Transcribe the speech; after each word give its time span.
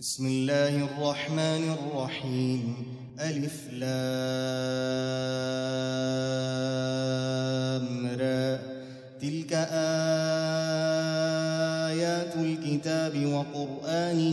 بسم 0.00 0.26
الله 0.26 0.84
الرحمن 0.84 1.74
الرحيم. 1.74 2.74
ألف 3.20 3.72
لام 3.72 3.88
را. 8.06 8.58
تلك 9.22 9.52
آيات 11.92 12.36
الكتاب 12.36 13.26
وقرآن 13.26 14.32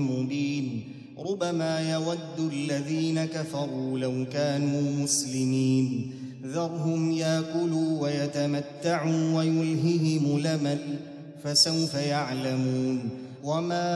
مبين. 0.00 0.84
ربما 1.18 1.92
يود 1.92 2.52
الذين 2.52 3.24
كفروا 3.24 3.98
لو 3.98 4.26
كانوا 4.32 5.04
مسلمين. 5.04 6.14
ذرهم 6.46 7.12
ياكلوا 7.12 8.02
ويتمتعوا 8.02 9.38
ويلههم 9.38 10.38
لمل. 10.38 10.98
فسوف 11.44 11.94
يعلمون. 11.94 12.98
وما 13.46 13.92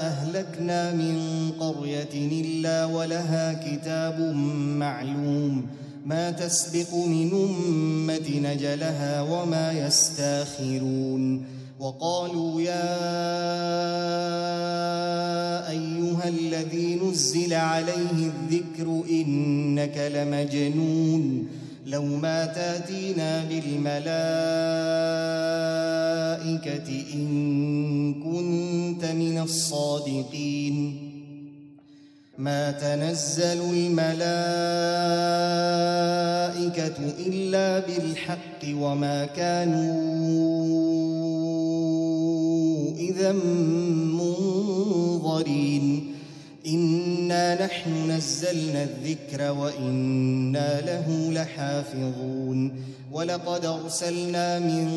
اهلكنا 0.00 0.92
من 0.92 1.16
قريه 1.60 2.14
الا 2.14 2.84
ولها 2.84 3.52
كتاب 3.52 4.20
معلوم 4.78 5.66
ما 6.06 6.30
تسبق 6.30 6.94
من 6.94 7.30
امه 7.32 8.52
نجلها 8.52 9.22
وما 9.22 9.72
يستاخرون 9.72 11.44
وقالوا 11.80 12.60
يا 12.60 12.96
ايها 15.70 16.28
الذي 16.28 17.00
نزل 17.04 17.54
عليه 17.54 18.30
الذكر 18.32 19.02
انك 19.10 20.12
لمجنون 20.14 21.48
لو 21.86 22.04
ما 22.04 22.46
تأتينا 22.46 23.44
بالملائكة 23.44 24.02
إن 27.14 28.14
كنت 28.14 29.04
من 29.04 29.38
الصادقين. 29.38 30.98
ما 32.38 32.70
تنزل 32.70 33.60
الملائكة 33.74 34.06
إلا 37.26 37.78
بالحق 37.78 38.64
وما 38.66 39.24
كانوا 39.24 40.16
إذا 42.96 43.32
منظرين. 44.12 45.36
انا 47.26 47.66
نحن 47.66 48.10
نزلنا 48.10 48.82
الذكر 48.82 49.52
وأنا 49.52 50.80
له 50.80 51.32
لحافظون 51.32 52.72
ولقد 53.12 53.64
ارسلنا 53.64 54.58
من 54.58 54.88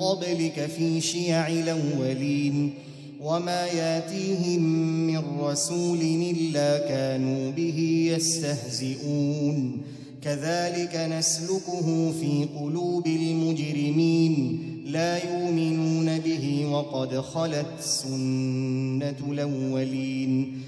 قبلك 0.00 0.66
في 0.76 1.00
شيع 1.00 1.48
الاولين 1.48 2.74
وما 3.22 3.66
ياتيهم 3.66 4.62
من 5.06 5.22
رسول 5.40 6.00
الا 6.40 6.78
كانوا 6.78 7.50
به 7.50 8.08
يستهزئون 8.16 9.82
كذلك 10.22 10.96
نسلكه 10.96 12.12
في 12.20 12.46
قلوب 12.60 13.06
المجرمين 13.06 14.62
لا 14.86 15.16
يؤمنون 15.16 16.18
به 16.18 16.66
وقد 16.66 17.20
خلت 17.20 17.80
سنه 17.80 19.16
الاولين 19.30 20.67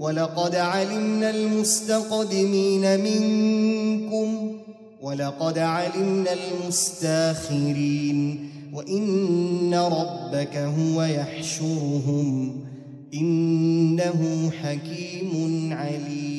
ولقد 0.00 0.54
علمنا 0.54 1.30
المستقدمين 1.30 3.00
منكم 3.00 4.52
ولقد 5.02 5.58
علمنا 5.58 6.32
المستاخرين 6.32 8.18
وإن 8.74 9.74
ربك 9.74 10.56
هو 10.56 11.02
يحشرهم 11.02 12.56
إنه 13.14 14.50
حكيم 14.62 15.68
عليم. 15.72 16.30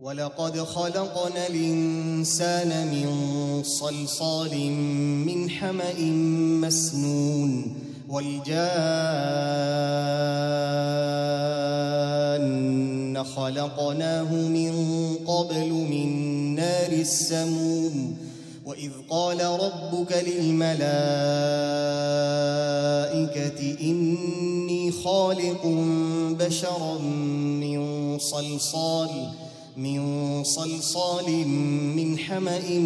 ولقد 0.00 0.58
خلقنا 0.58 1.46
الإنسان 1.46 2.86
من 2.86 3.08
صلصال 3.62 4.72
من 5.26 5.50
حمأ 5.50 6.00
مسنون 6.60 7.81
والجان 8.12 8.52
خلقناه 13.24 14.34
من 14.34 14.72
قبل 15.26 15.70
من 15.70 16.08
نار 16.54 16.92
السموم 16.92 18.16
وإذ 18.66 18.90
قال 19.10 19.40
ربك 19.44 20.24
للملائكة 20.26 20.80
إني 23.80 24.92
خالق 24.92 25.66
بشرا 26.40 26.98
من 27.60 28.18
صلصال 28.18 29.10
من 29.76 30.44
صلصال 30.44 31.48
من 31.96 32.18
حمأ 32.18 32.78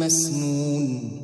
مسنون. 0.00 1.23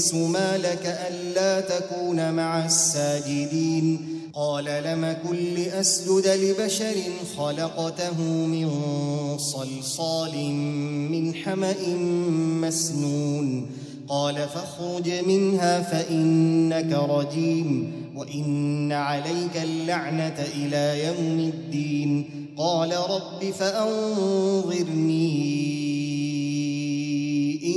إبليس 0.00 0.14
ما 0.14 0.58
لك 0.58 0.98
ألا 1.08 1.60
تكون 1.60 2.34
مع 2.34 2.66
الساجدين. 2.66 4.06
قال 4.34 4.64
لم 4.64 5.16
كن 5.28 5.36
لأسجد 5.36 6.26
لبشر 6.26 6.94
خلقته 7.36 8.20
من 8.22 8.70
صلصال 9.38 10.50
من 11.10 11.34
حمأ 11.34 11.96
مسنون. 12.60 13.66
قال 14.08 14.34
فاخرج 14.34 15.10
منها 15.26 15.82
فإنك 15.82 16.92
رجيم 16.92 17.92
وإن 18.16 18.92
عليك 18.92 19.56
اللعنة 19.62 20.46
إلى 20.54 21.04
يوم 21.04 21.38
الدين. 21.38 22.24
قال 22.58 22.92
رب 22.92 23.50
فأنظرني 23.58 25.00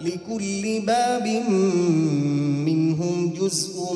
لكل 0.00 0.80
باب 0.86 1.42
منهم 2.66 3.32
جزء 3.40 3.94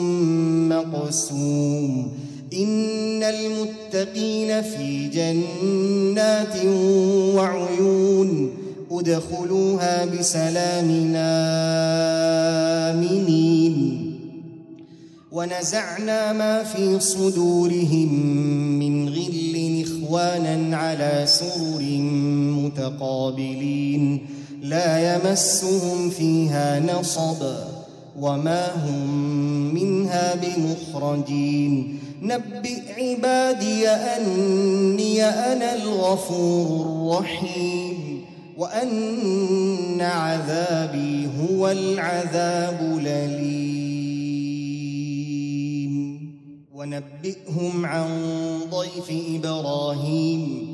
مقسوم. 0.69 2.13
إن 2.55 3.23
المتقين 3.23 4.63
في 4.63 5.09
جنات 5.09 6.65
وعيون. 7.35 8.51
ادخلوها 8.91 10.05
بسلام 10.05 11.13
آمنين. 12.95 13.75
ونزعنا 15.33 16.33
ما 16.33 16.65
في 16.65 17.01
صدورهم 17.01 18.15
من 18.79 19.09
غل 19.09 19.85
إخوانا 19.85 20.77
على 20.77 21.25
سرر 21.27 21.83
متقابلين. 22.63 24.34
لا 24.65 25.15
يمسهم 25.15 26.11
فيها 26.11 26.81
نصب 26.81 27.37
وما 28.19 28.89
هم 28.89 29.09
منها 29.75 30.35
بمخرجين. 30.35 31.99
نبئ 32.23 32.93
عبادي 32.99 33.89
أني 33.89 35.25
أنا 35.25 35.75
الغفور 35.75 36.87
الرحيم 36.87 38.25
وأن 38.59 40.01
عذابي 40.01 41.29
هو 41.41 41.69
العذاب 41.69 42.99
الأليم. 43.01 43.85
ونبئهم 46.75 47.87
عن 47.87 48.09
ضيف 48.71 49.13
إبراهيم 49.35 50.74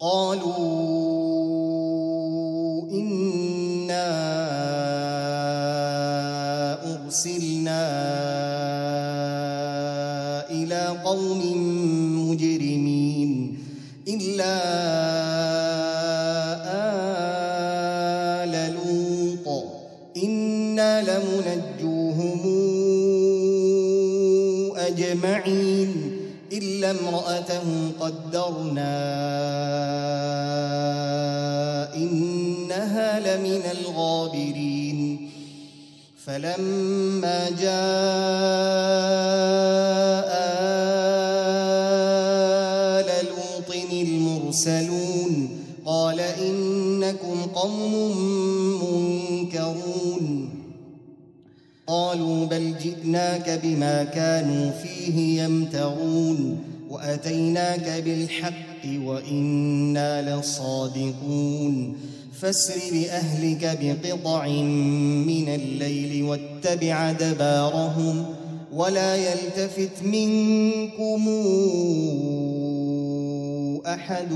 قالوا 0.00 0.50
إنا 2.90 4.08
أرسلنا 7.04 7.82
إلى 10.50 10.96
قوم 11.04 11.40
مجرمين 12.16 13.58
إلا 14.08 14.56
آل 18.44 18.74
لوط 18.74 19.64
إنا 20.16 21.02
لمنجوهم 21.02 22.40
أجمعين 24.76 25.59
قوم 47.62 48.16
منكرون. 48.84 50.50
قالوا 51.86 52.46
بل 52.46 52.74
جئناك 52.82 53.60
بما 53.62 54.04
كانوا 54.04 54.70
فيه 54.70 55.42
يمترون. 55.42 56.58
وأتيناك 56.90 58.02
بالحق 58.04 59.04
وإنا 59.04 60.36
لصادقون. 60.36 61.96
فاسر 62.40 62.80
بأهلك 62.92 63.78
بقطع 63.82 64.46
من 65.26 65.48
الليل 65.48 66.22
واتبع 66.22 67.12
دبارهم. 67.12 68.24
ولا 68.72 69.16
يلتفت 69.16 70.02
منكم 70.02 71.28
أحد 73.86 74.32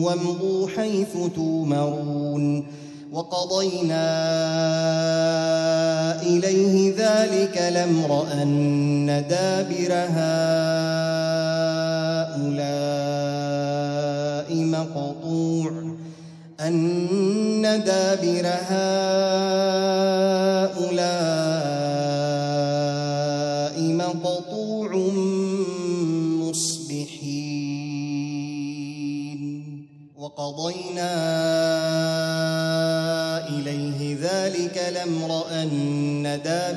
وامضوا 0.00 0.68
حيث 0.68 1.16
تومرون 1.34 2.66
وقضينا 3.12 4.08
إليه 6.22 6.94
ذلك 6.96 7.58
الأمر 7.58 8.26
أن 8.42 9.06
دابر 9.30 9.92
هؤلاء 9.92 10.58
مقطوع 14.54 15.70
أن 16.60 17.62
دابر 17.62 18.46
هؤلاء 18.46 19.47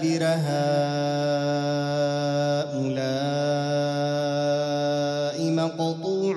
دابر 0.01 0.23
هؤلاء 0.23 0.61
مقطوع 5.51 6.35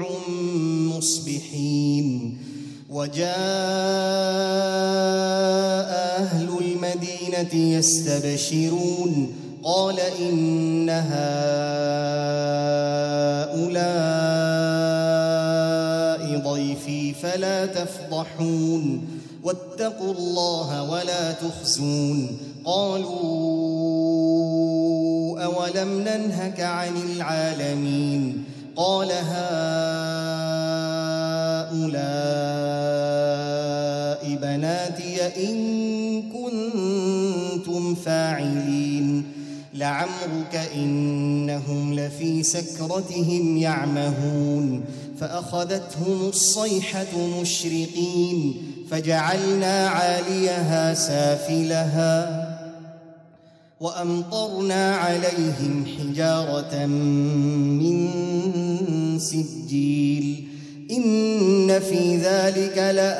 مصبحين. 0.97 2.38
وجاء 2.90 3.25
أهل 6.21 6.49
المدينة 6.61 7.54
يستبشرون 7.54 9.33
قال 9.64 10.00
إن 10.00 10.90
هؤلاء 10.90 11.25
ضيفي 16.52 17.14
فلا 17.14 17.66
تفضحون. 17.66 19.09
واتقوا 19.44 20.14
الله 20.14 20.90
ولا 20.90 21.33
تخزون. 21.33 22.38
قالوا 22.64 23.75
أولم 25.44 26.00
ننهك 26.00 26.61
عن 26.61 26.97
العالمين 26.97 28.44
قال 28.76 29.12
هؤلاء 29.12 29.54
بناتي 34.42 35.23
إن 35.50 36.23
كنتم 36.23 37.94
فاعلين 37.94 39.26
لعمرك 39.75 40.71
إنهم 40.75 41.94
لفي 41.94 42.42
سكرتهم 42.42 43.56
يعمهون 43.56 44.85
فأخذتهم 45.21 46.28
الصيحة 46.28 47.40
مشرقين 47.40 48.54
فجعلنا 48.90 49.88
عاليها 49.88 50.94
سافلها 50.94 52.44
وأمطرنا 53.81 54.97
عليهم 54.97 55.85
حجارة 55.99 56.87
من 56.87 58.09
سجيل. 59.19 60.45
إن 60.90 61.81
في 61.81 62.16
ذلك 62.16 62.78
لآيات 62.78 63.16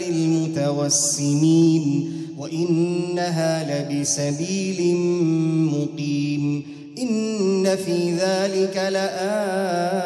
للمتوسمين. 0.00 2.12
وإنها 2.38 3.90
لبسبيل 3.90 4.96
مقيم. 5.72 6.62
إن 6.98 7.76
في 7.76 8.12
ذلك 8.12 8.76
لآية 8.76 10.05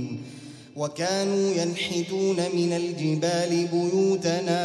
وكانوا 0.81 1.51
ينحتون 1.51 2.35
من 2.35 2.73
الجبال 2.73 3.67
بيوتنا 3.67 4.61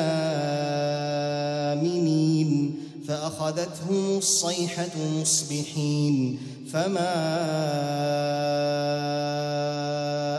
آمنين 1.72 2.74
فأخذتهم 3.08 4.18
الصيحة 4.18 4.96
مصبحين 5.20 6.38
فما 6.72 7.14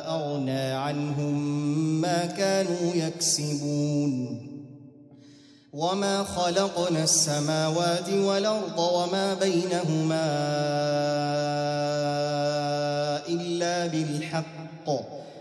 أغنى 0.08 0.62
عنهم 0.72 1.36
ما 2.02 2.26
كانوا 2.26 2.96
يكسبون. 2.96 4.42
وما 5.74 6.24
خلقنا 6.24 7.04
السماوات 7.04 8.10
والأرض 8.10 8.80
وما 8.80 9.34
بينهما 9.34 10.28
إلا 13.30 13.88
بالحق. 13.88 15.17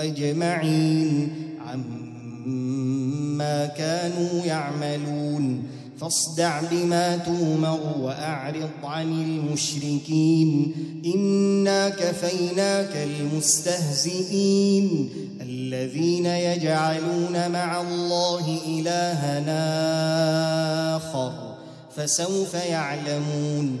أجمعين 0.00 1.28
عما 1.66 3.66
كانوا 3.66 4.44
يعملون. 4.44 5.62
فاصدع 6.00 6.60
بما 6.70 7.16
تومر 7.16 7.80
وأعرض 8.00 8.70
عن 8.84 9.12
المشركين. 9.12 10.74
إنا 11.16 11.88
كفيناك 11.88 12.96
المستهزئين. 12.96 15.10
الذين 15.40 16.26
يجعلون 16.26 17.50
مع 17.50 17.80
الله 17.80 18.58
إلهنا 18.66 19.66
آخر. 20.96 21.54
فسوف 21.96 22.54
يعلمون. 22.54 23.80